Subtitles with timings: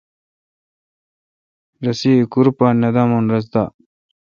[1.85, 3.63] رسی ایکور پہ نہ دامون رس دا۔